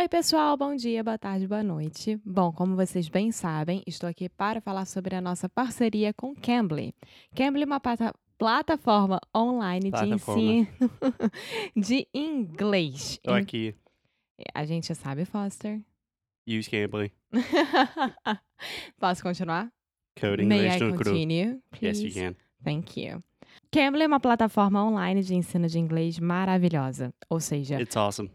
[0.00, 2.18] Oi, pessoal, bom dia, boa tarde, boa noite.
[2.24, 6.94] Bom, como vocês bem sabem, estou aqui para falar sobre a nossa parceria com Cambly.
[7.34, 10.40] Cambly é uma plata- plataforma online de Plataforma.
[10.42, 10.68] ensino
[11.76, 13.20] de inglês.
[13.24, 13.74] Em- aqui.
[14.54, 15.82] A gente sabe, Foster?
[16.48, 17.12] Use Cambly.
[18.98, 19.70] Posso continuar?
[20.18, 21.04] Code May English I no cru.
[21.12, 22.06] continue, Yes, please?
[22.06, 22.34] you can.
[22.64, 23.22] Thank you.
[23.70, 27.12] Cambly é uma plataforma online de ensino de inglês maravilhosa.
[27.28, 28.30] Ou seja, It's awesome.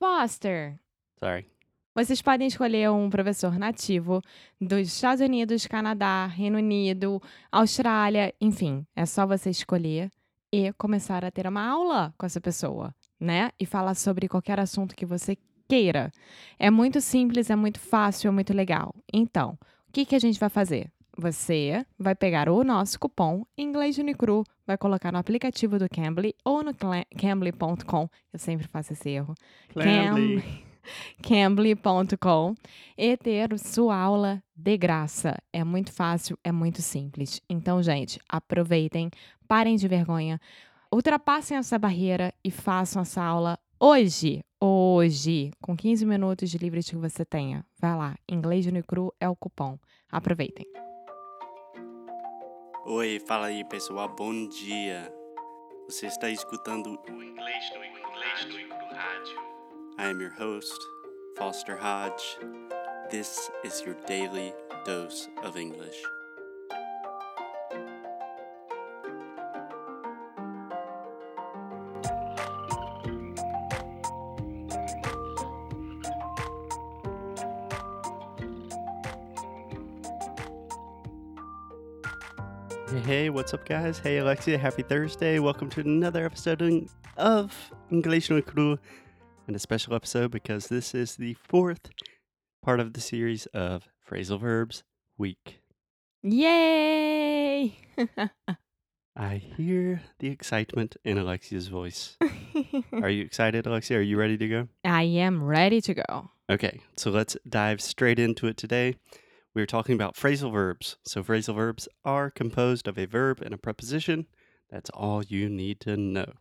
[0.00, 0.80] Foster,
[1.22, 1.46] Sorry.
[1.94, 4.20] Vocês podem escolher um professor nativo
[4.60, 10.10] dos Estados Unidos, Canadá, Reino Unido, Austrália, enfim, é só você escolher
[10.52, 13.50] e começar a ter uma aula com essa pessoa, né?
[13.60, 15.36] E falar sobre qualquer assunto que você
[15.68, 16.10] queira.
[16.58, 18.92] É muito simples, é muito fácil, é muito legal.
[19.12, 19.56] Então,
[19.88, 20.90] o que, que a gente vai fazer?
[21.16, 26.64] Você vai pegar o nosso cupom Inglês Unicru, vai colocar no aplicativo do Cambly ou
[26.64, 28.08] no cambly.com.
[28.32, 29.34] Eu sempre faço esse erro
[29.72, 30.71] Cambly.
[31.22, 32.54] cambly.com
[32.96, 35.36] e ter sua aula de graça.
[35.52, 37.40] É muito fácil, é muito simples.
[37.48, 39.10] Então, gente, aproveitem,
[39.46, 40.40] parem de vergonha,
[40.92, 44.44] ultrapassem essa barreira e façam essa aula hoje.
[44.60, 47.66] Hoje, com 15 minutos de livre que você tenha.
[47.80, 49.76] Vai lá, inglês Unicru é o cupom.
[50.10, 50.64] Aproveitem.
[52.84, 54.08] Oi, fala aí, pessoal.
[54.08, 55.12] Bom dia.
[55.88, 59.51] Você está escutando o Inglês no Inglês no Rádio.
[59.98, 60.80] I am your host,
[61.36, 62.38] Foster Hodge.
[63.10, 64.54] This is your daily
[64.86, 65.96] dose of English.
[83.04, 83.98] Hey, what's up, guys?
[83.98, 85.38] Hey, Alexia, happy Thursday.
[85.38, 86.62] Welcome to another episode
[87.16, 88.78] of English no Cru,
[89.46, 91.90] and a special episode because this is the fourth
[92.62, 94.82] part of the series of phrasal verbs
[95.18, 95.60] week.
[96.22, 97.76] Yay!
[99.16, 102.16] I hear the excitement in Alexia's voice.
[102.92, 103.98] Are you excited, Alexia?
[103.98, 104.68] Are you ready to go?
[104.84, 106.30] I am ready to go.
[106.48, 108.94] Okay, so let's dive straight into it today.
[109.54, 110.96] We're talking about phrasal verbs.
[111.04, 114.26] So, phrasal verbs are composed of a verb and a preposition.
[114.70, 116.32] That's all you need to know.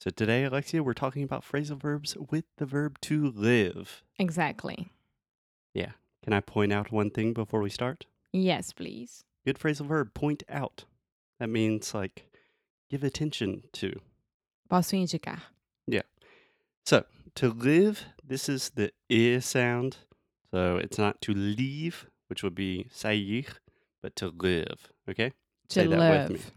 [0.00, 4.04] So, today, Alexia, we're talking about phrasal verbs with the verb to live.
[4.16, 4.92] Exactly.
[5.74, 5.92] Yeah.
[6.22, 8.06] Can I point out one thing before we start?
[8.32, 9.24] Yes, please.
[9.44, 10.84] Good phrasal verb, point out.
[11.40, 12.30] That means like
[12.88, 14.00] give attention to.
[14.68, 15.40] Posso indicar?
[15.88, 16.02] Yeah.
[16.86, 17.04] So,
[17.34, 19.96] to live, this is the i sound.
[20.52, 23.42] So, it's not to leave, which would be sair,
[24.00, 24.92] but to live.
[25.10, 25.30] Okay?
[25.70, 26.30] To Say that live.
[26.30, 26.50] with me.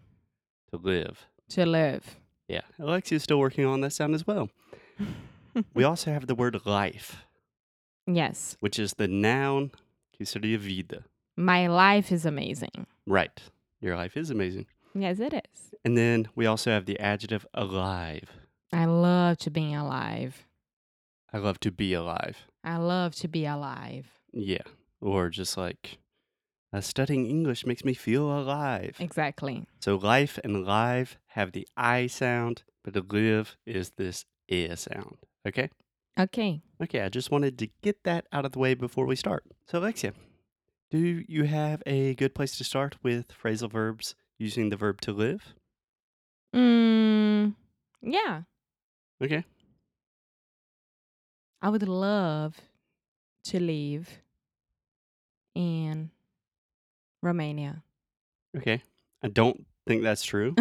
[0.72, 1.26] To live.
[1.50, 2.18] To live.
[2.52, 2.62] Yeah.
[2.80, 4.50] Alexia's still working on that sound as well.
[5.74, 7.26] We also have the word life,
[8.08, 8.56] yes.
[8.62, 9.72] which is the noun
[10.16, 11.04] que seria vida.
[11.36, 12.88] My life is amazing.
[13.06, 13.38] Right.
[13.82, 14.68] Your life is amazing.
[14.94, 15.74] Yes, it is.
[15.84, 18.30] And then we also have the adjective alive.
[18.72, 20.46] I love to be alive.
[21.34, 22.38] I love to be alive.
[22.64, 24.08] I love to be alive.
[24.32, 24.64] Yeah.
[25.02, 25.98] Or just like
[26.74, 28.96] uh, studying English makes me feel alive.
[29.00, 29.66] Exactly.
[29.80, 35.18] So life and live have the I sound, but to live is this I sound.
[35.48, 35.70] Okay?
[36.20, 36.62] Okay.
[36.82, 39.44] Okay, I just wanted to get that out of the way before we start.
[39.66, 40.14] So, Alexia,
[40.90, 45.14] do you have a good place to start with phrasal verbs using the verb to
[45.14, 45.54] live?
[46.56, 47.56] Mm,
[48.02, 48.42] yeah.
[49.24, 49.46] Okay.
[51.62, 52.60] I would love
[53.46, 54.22] to in
[57.22, 57.84] Romania.
[58.58, 58.82] Okay.
[59.24, 60.56] I don't think that's true.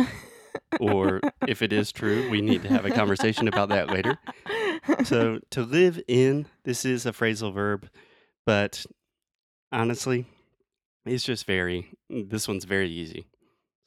[0.80, 4.18] or if it is true, we need to have a conversation about that later.
[5.04, 7.88] So, to live in, this is a phrasal verb,
[8.46, 8.84] but
[9.72, 10.26] honestly,
[11.06, 13.26] it's just very, this one's very easy.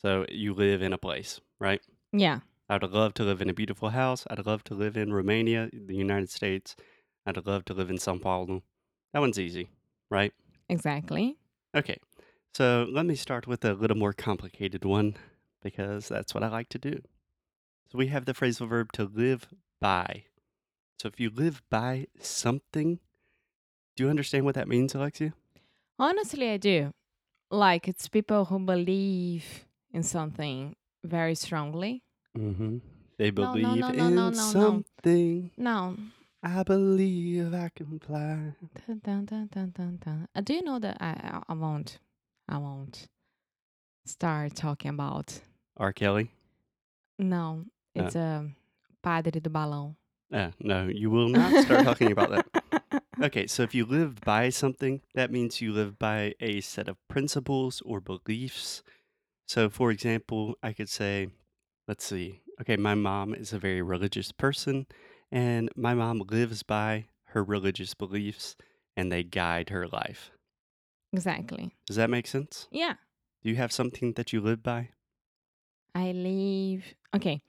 [0.02, 1.82] So, you live in a place, right?
[2.12, 2.40] yeah.
[2.70, 4.26] I'd love to live in a beautiful house.
[4.30, 6.76] I'd love to live in Romania, the United States.
[7.26, 8.64] I'd love to live in Sao Paulo.
[9.14, 9.68] That one's easy,
[10.10, 10.34] right?
[10.70, 11.38] Exactly.
[11.76, 11.98] Okay.
[12.56, 15.16] So, let me start with a little more complicated one
[15.62, 17.02] because that's what I like to do.
[17.92, 19.48] So, we have the phrasal verb to live
[19.82, 20.26] by.
[21.02, 23.00] So, if you live by something,
[23.96, 25.34] do you understand what that means, Alexia?
[25.98, 26.92] Honestly, I do.
[27.50, 32.04] Like, it's people who believe in something very strongly.
[32.38, 32.78] Mm-hmm.
[33.18, 34.32] They No, no, believe no, no, in no, no.
[34.32, 35.52] something.
[35.58, 35.98] No.
[36.44, 38.54] I believe I can fly.
[38.88, 40.28] Dun, dun, dun, dun, dun, dun.
[40.36, 42.00] Uh, do you know that I, I, I won't,
[42.54, 43.08] I won't
[44.06, 45.40] start talking about.
[45.78, 45.92] R.
[45.92, 46.30] Kelly?
[47.18, 47.66] No,
[47.96, 48.02] Oh.
[48.06, 48.48] it's a
[49.02, 49.96] Padre do Balão.
[50.32, 52.46] Uh, no, you will not start talking about that.
[53.22, 56.98] Okay, so if you live by something, that means you live by a set of
[57.08, 58.82] principles or beliefs.
[59.48, 61.30] So, for example, I could say,
[61.88, 64.88] let's see, okay, my mom is a very religious person,
[65.32, 68.56] and my mom lives by her religious beliefs,
[68.98, 70.32] and they guide her life.
[71.14, 71.72] Exactly.
[71.88, 72.68] Does that make sense?
[72.72, 72.96] Yeah.
[73.44, 74.90] Do you have something that you live by?
[75.96, 76.84] I live.
[77.16, 77.42] Okay.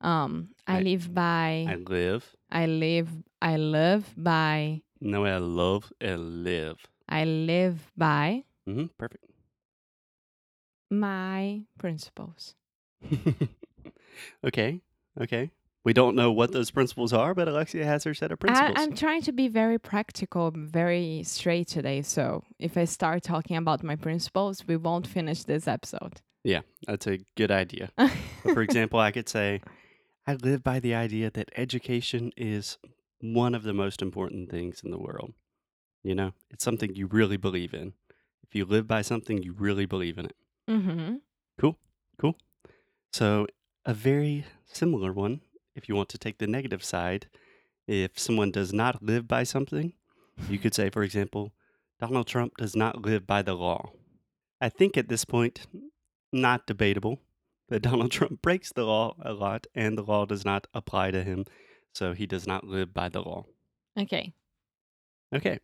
[0.00, 1.66] Um, I I, live by.
[1.68, 2.36] I live.
[2.50, 3.08] I live.
[3.42, 4.82] I live by.
[5.00, 6.78] No, I love and live.
[7.08, 9.24] I live by Mm-hmm, perfect.
[10.90, 12.54] my principles.
[14.44, 14.80] okay,
[15.20, 15.50] okay.
[15.84, 18.74] We don't know what those principles are, but Alexia has her set of principles.
[18.76, 22.02] I'm trying to be very practical, very straight today.
[22.02, 26.20] So if I start talking about my principles, we won't finish this episode.
[26.44, 27.90] Yeah, that's a good idea.
[28.42, 29.62] For example, I could say,
[30.26, 32.78] I live by the idea that education is
[33.20, 35.32] one of the most important things in the world.
[36.02, 37.94] You know, it's something you really believe in.
[38.42, 40.36] If you live by something, you really believe in it.
[40.68, 41.16] mm-hmm.
[41.58, 41.76] Cool,
[42.20, 42.36] cool.
[43.12, 43.46] So,
[43.84, 45.40] a very similar one,
[45.78, 47.28] if you want to take the negative side,
[47.86, 49.94] if someone does not live by something,
[50.36, 50.56] you mm-hmm.
[50.56, 51.52] could say, for example,
[52.00, 53.92] Donald Trump does not live by the law.
[54.60, 55.66] I think at this point,
[56.32, 57.20] not debatable
[57.68, 61.22] that Donald Trump breaks the law a lot and the law does not apply to
[61.22, 61.44] him,
[61.94, 63.46] so he does not live by the law.
[63.98, 64.32] Okay.
[65.34, 65.58] Okay,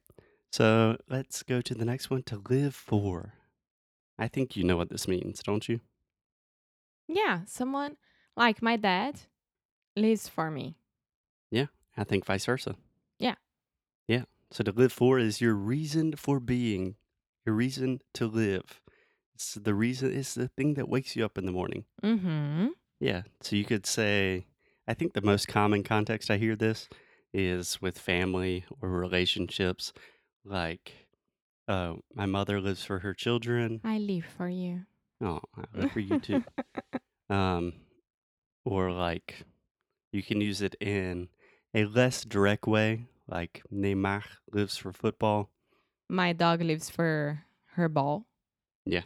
[0.52, 3.34] so let's go to the next one to live for.
[4.19, 5.81] I think you know what this means, don't you?
[7.08, 7.40] Yeah.
[7.46, 7.96] Someone
[8.37, 9.22] like my dad
[9.96, 10.76] lives for me.
[11.50, 12.76] Yeah, I think vice versa.
[13.19, 13.35] Yeah.
[14.08, 14.25] Yeah.
[14.50, 16.96] So to live for is your reason for being,
[17.44, 18.81] your reason to live.
[19.35, 21.85] It's the reason, it's the thing that wakes you up in the morning.
[22.02, 22.69] Mm-hmm.
[23.00, 23.23] Yeah.
[23.41, 24.46] So you could say,
[24.87, 26.88] I think the most common context I hear this
[27.32, 29.93] is with family or relationships.
[30.44, 30.93] Like,
[31.67, 33.81] uh, my mother lives for her children.
[33.82, 34.82] I live for you.
[35.20, 36.44] Oh, I live for you too.
[37.31, 37.73] Um,
[38.67, 39.44] or like,
[40.14, 41.28] you can use it in
[41.75, 44.22] a less direct way, like Neymar
[44.52, 45.50] lives for football.
[46.08, 47.44] my dog lives for
[47.75, 48.26] her ball.
[48.87, 49.02] Yeah,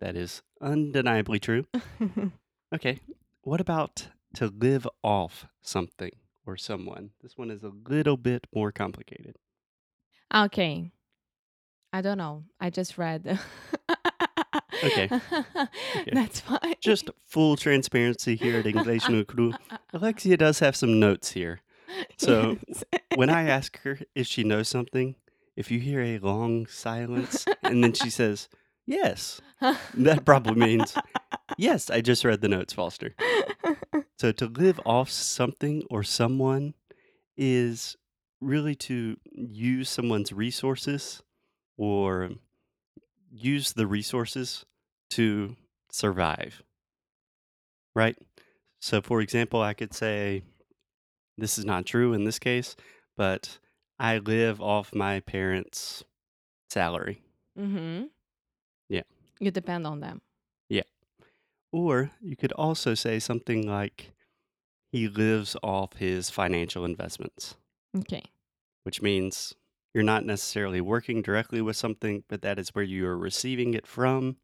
[0.00, 1.66] that is undeniably true.
[2.72, 3.00] Okay,
[3.42, 6.12] what about to live off something
[6.46, 7.10] or someone?
[7.20, 9.34] This one is a little bit more complicated.
[10.32, 10.92] okay.
[11.92, 12.44] I don't know.
[12.60, 13.40] I just read.
[14.84, 15.10] Okay.
[16.12, 16.74] That's fine.
[16.80, 19.52] Just full transparency here at English no Cru.
[19.92, 21.60] Alexia does have some notes here.
[22.16, 22.84] So Yes.
[23.14, 25.16] when I ask her if she knows something,
[25.56, 28.48] if you hear a long silence and then she says,
[28.86, 29.40] Yes,
[29.94, 30.96] that probably means,
[31.58, 33.14] Yes, I just read the notes, Foster.
[34.18, 36.74] So to live off something or someone
[37.36, 37.96] is
[38.40, 41.22] really to use someone's resources
[41.76, 42.30] or
[43.30, 44.64] use the resources
[45.10, 45.56] to
[45.90, 46.62] survive.
[47.94, 48.16] Right?
[48.80, 50.42] So, for example, I could say,
[51.36, 52.76] this is not true in this case,
[53.16, 53.58] but
[53.98, 56.04] I live off my parents'
[56.70, 57.22] salary.
[57.58, 58.04] mm-hmm.
[58.88, 59.02] Yeah.
[59.38, 60.20] You depend on them.
[60.68, 60.82] Yeah.
[61.72, 64.12] Or you could also say something like,
[64.92, 67.54] he lives off his financial investments,
[67.96, 68.22] Okay.
[68.82, 69.54] which means
[69.94, 73.86] you're not necessarily working directly with something, but that is where you are receiving it
[73.86, 74.36] from,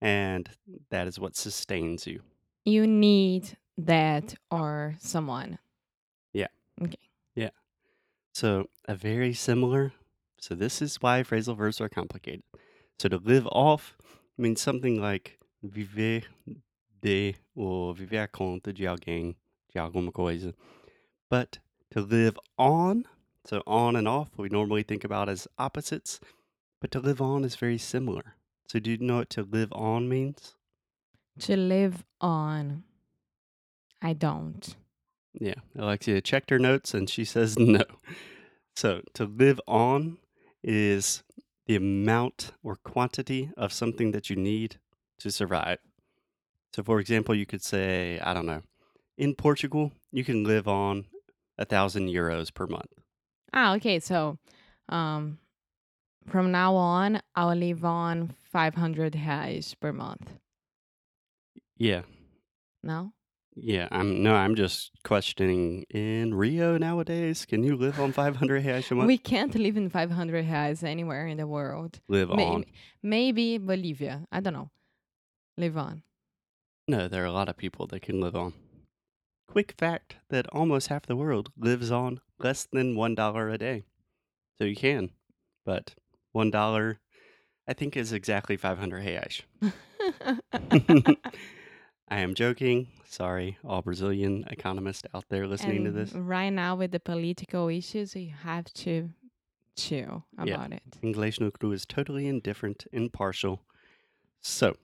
[0.00, 0.50] and
[0.90, 2.20] that is what sustains you.
[2.64, 5.58] You need that or someone.
[6.32, 6.48] Yeah.
[6.82, 6.98] Okay.
[7.34, 7.50] Yeah.
[8.34, 9.92] So, a very similar.
[10.40, 12.42] So, this is why phrasal verbs are complicated.
[12.98, 13.96] So, to live off
[14.36, 16.22] means something like viver
[17.00, 19.34] de or viver a conta de alguém,
[19.72, 20.54] de alguma coisa.
[21.28, 21.58] But
[21.92, 23.04] to live on,
[23.44, 26.20] so on and off, we normally think about as opposites,
[26.80, 28.36] but to live on is very similar.
[28.68, 30.54] So, do you know what to live on means?
[31.40, 32.84] To live on.
[34.00, 34.74] I don't.
[35.34, 37.84] Yeah, Alexia checked her notes and she says no.
[38.76, 40.18] So, to live on
[40.62, 41.22] is
[41.66, 44.76] the amount or quantity of something that you need
[45.18, 45.78] to survive.
[46.74, 48.62] So, for example, you could say, I don't know,
[49.18, 51.06] in Portugal, you can live on
[51.58, 53.01] a thousand euros per month.
[53.52, 53.98] Ah, okay.
[54.00, 54.38] So,
[54.88, 55.38] um,
[56.26, 60.30] from now on, I'll live on 500 reais per month.
[61.76, 62.02] Yeah,
[62.82, 63.12] No?
[63.56, 63.88] yeah.
[63.90, 65.84] I'm no, I'm just questioning.
[65.90, 69.08] In Rio nowadays, can you live on 500 reais a month?
[69.08, 72.00] We can't live in 500 reais anywhere in the world.
[72.08, 72.64] live on.
[73.02, 74.24] Maybe Bolivia.
[74.30, 74.70] I don't know.
[75.58, 76.02] Live on.
[76.86, 78.54] No, there are a lot of people that can live on.
[79.48, 83.84] Quick fact that almost half the world lives on less than $1 a day.
[84.58, 85.10] So you can.
[85.64, 85.94] But
[86.34, 86.96] $1,
[87.68, 89.42] I think, is exactly 500 reais.
[92.08, 92.88] I am joking.
[93.08, 96.12] Sorry, all Brazilian economists out there listening to this.
[96.14, 99.10] right now with the political issues, you have to
[99.76, 100.44] chill Yeah.
[100.54, 100.82] about it.
[101.02, 103.62] English no cru is totally indifferent, impartial.
[104.40, 104.76] So,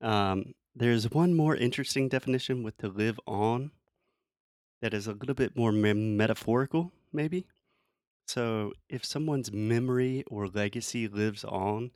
[0.00, 3.72] um, there's one more interesting definition with to live on
[4.80, 7.46] that is a little bit more me- metaphorical, maybe.
[8.26, 11.90] So, if someone's memory or legacy lives on,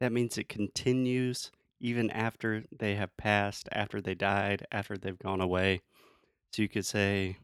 [0.00, 5.40] that means it continues even after they have passed, after they died, after they've gone
[5.40, 5.82] away.
[6.52, 7.38] So, you could say,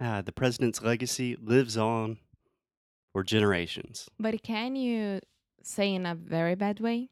[0.00, 2.18] ah, the president's legacy lives on
[3.12, 4.08] for generations.
[4.18, 5.20] But can you
[5.62, 7.10] say in a very bad way?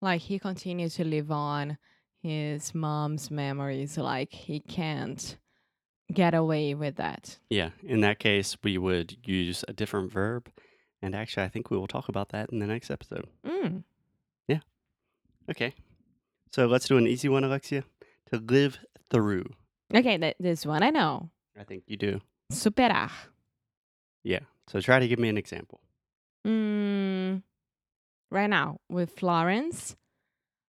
[0.00, 1.78] Like he continues to live on
[2.22, 5.36] his mom's memories, like he can't
[6.12, 7.38] get away with that.
[7.50, 10.50] Yeah, in that case, we would use a different verb.
[11.02, 13.26] And actually, I think we will talk about that in the next episode.
[13.46, 13.84] Mm.
[14.48, 14.60] Yeah.
[15.50, 15.74] Okay.
[16.52, 17.84] So let's do an easy one, Alexia.
[18.32, 18.78] To live
[19.10, 19.44] through.
[19.94, 21.30] Okay, th- this one I know.
[21.58, 22.20] I think you do.
[22.52, 23.10] Superar.
[24.24, 24.40] Yeah.
[24.68, 25.80] So try to give me an example.
[26.46, 27.42] Mm.
[28.30, 29.94] Right now with Florence,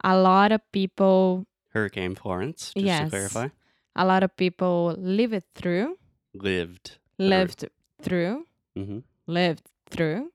[0.04, 3.04] a lot of people, Hurricane Florence, just Yes.
[3.06, 3.48] to clarify,
[3.98, 5.98] a lot of people live it through,
[6.34, 6.98] lived.
[7.18, 7.66] lived
[8.02, 10.32] through, hmm lived through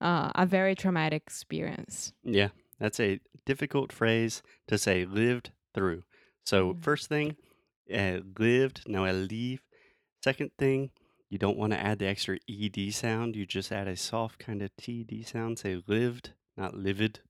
[0.00, 2.12] uh, a very traumatic experience.
[2.22, 2.50] Yeah.
[2.78, 6.02] That's a difficult phrase to say lived through.
[6.44, 6.82] So, Mm.
[6.82, 7.36] first thing,
[7.92, 8.82] uh, lived.
[8.86, 9.62] now I leave.
[10.22, 10.90] Second thing,
[11.30, 13.34] you don't want to add the extra ed sound.
[13.36, 15.58] You just add a soft kind of td sound.
[15.58, 17.20] Say lived, not livid.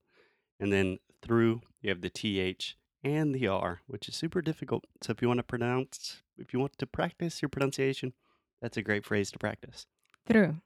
[0.59, 4.85] And then through, you have the th and the r, which is super difficult.
[5.01, 8.13] So, if you want to pronounce, if you want to practice your pronunciation,
[8.61, 9.85] that's a great phrase to practice.
[10.27, 10.57] Through.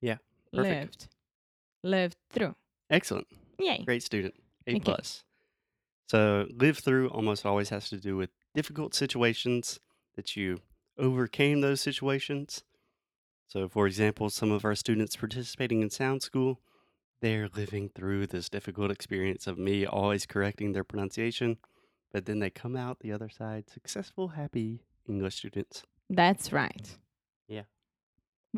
[0.00, 0.18] Yeah,
[0.52, 0.80] perfect.
[0.82, 1.08] Lived.
[1.82, 2.54] Lived through.
[2.88, 3.26] Excellent.
[3.58, 3.82] Yay.
[3.84, 4.34] Great student.
[4.66, 4.80] A Okay.
[4.80, 5.24] plus.
[6.08, 9.78] So live through almost always has to do with difficult situations
[10.16, 10.58] that you
[10.98, 12.64] overcame those situations.
[13.46, 16.60] So for example, some of our students participating in sound school,
[17.20, 21.58] they're living through this difficult experience of me always correcting their pronunciation,
[22.12, 25.82] but then they come out the other side successful, happy English students.
[26.08, 26.96] That's right.
[27.48, 27.62] Yeah.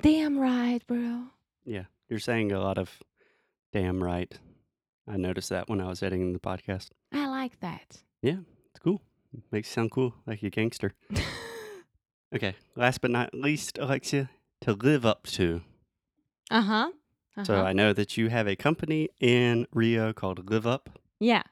[0.00, 1.25] Damn right, bro.
[1.64, 2.90] Yeah, you're saying a lot of
[3.73, 4.33] damn right.
[5.07, 6.88] I noticed that when I was editing the podcast.
[7.12, 7.99] I like that.
[8.23, 8.38] Yeah.
[8.71, 9.02] It's cool.
[9.50, 10.92] Makes you sound cool, like a gangster.
[12.35, 14.31] Okay, last but not least, Alexia,
[14.62, 15.61] to live up to.
[16.50, 16.90] uh huh.
[17.36, 17.44] Uh-huh.
[17.44, 20.98] So I know that you have a company in Rio called Live Up.
[21.20, 21.42] yeah.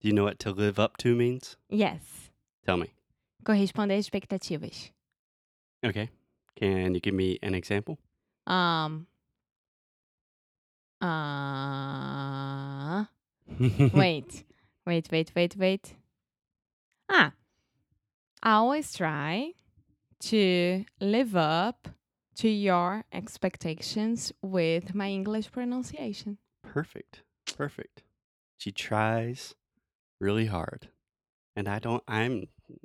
[0.00, 1.56] Do you know what to live up to means?
[1.70, 2.30] Yes.
[2.66, 2.92] Tell me.
[3.44, 4.90] Corresponder às expectativas.
[5.84, 6.10] Okay.
[6.56, 7.98] Can you give me an example?
[8.48, 9.06] Um.
[11.42, 13.04] Uh.
[13.94, 14.44] wait.
[14.84, 15.08] Wait.
[15.12, 15.32] Wait.
[15.36, 15.56] Wait.
[15.56, 15.94] Wait.
[17.08, 17.32] Ah.
[18.42, 19.52] I always try
[20.20, 21.88] to live up
[22.36, 26.38] to your expectations with my English pronunciation.
[26.62, 27.22] Perfect.
[27.56, 28.02] Perfect.
[28.58, 29.54] She tries
[30.20, 30.88] really hard.
[31.56, 32.44] And I don't I'm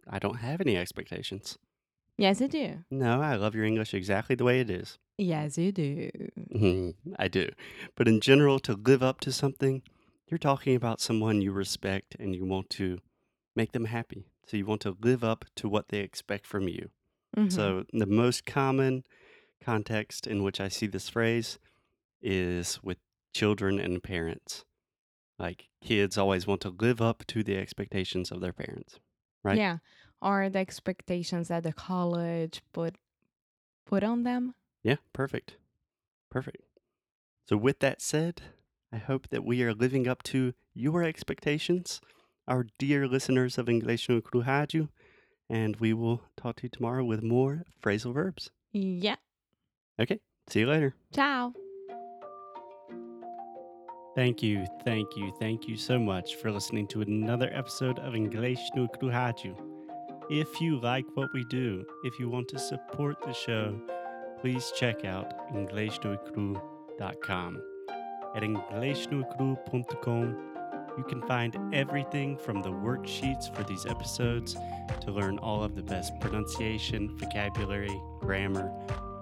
[0.09, 1.57] I don't have any expectations.
[2.17, 2.79] Yes, I do.
[2.89, 4.97] No, I love your English exactly the way it is.
[5.17, 6.09] Yes, you do.
[6.53, 7.49] Mhm, I do.
[7.95, 9.83] But in general, to live up to something,
[10.27, 12.99] you're talking about someone you respect and you want to
[13.55, 14.25] make them happy.
[14.45, 16.89] So you want to live up to what they expect from you.
[17.37, 17.51] Mhm.
[17.51, 19.03] So the most common
[19.67, 21.59] context in which I see this phrase
[22.21, 22.99] is with
[23.33, 24.63] children and parents.
[25.37, 28.99] Like kids always want to live up to the expectations of their parents.
[29.43, 29.57] right?
[29.57, 29.77] Yeah.
[30.21, 32.95] Or the expectations that the college put
[33.85, 34.55] put on them.
[34.83, 35.57] Yeah, perfect.
[36.31, 36.63] Perfect.
[37.47, 38.41] So, with that said,
[38.91, 42.01] I hope that we are living up to your expectations,
[42.47, 44.89] our dear listeners of English no Rádio,
[45.49, 48.49] and we will talk to you tomorrow with more phrasal verbs.
[48.71, 49.17] Yeah.
[49.99, 50.95] Okay, see you later.
[51.13, 51.53] Ciao.
[54.15, 58.57] Thank you, thank you, thank you so much for listening to another episode of English
[58.75, 59.11] no Cru
[60.29, 63.79] If you like what we do, if you want to support the show,
[64.41, 67.61] please check out inglesnocru.com.
[68.35, 70.37] At inglesnocru.com,
[70.97, 74.57] you can find everything from the worksheets for these episodes
[75.01, 78.71] to learn all of the best pronunciation, vocabulary, grammar,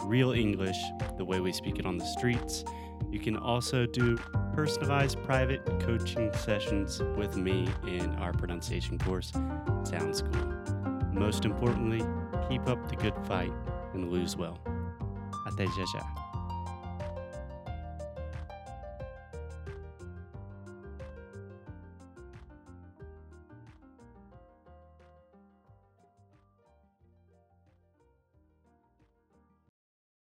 [0.06, 0.78] real English,
[1.18, 2.64] the way we speak it on the streets.
[3.12, 4.18] You can also do
[4.54, 9.32] personalized private coaching sessions with me in our pronunciation course,
[9.84, 10.54] Sound School.
[11.12, 12.06] Most importantly,
[12.50, 13.54] keep up the good fight
[13.94, 14.58] and lose well.
[15.48, 16.25] Até já já.